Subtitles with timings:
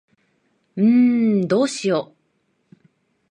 [0.81, 2.15] んーどうしよ。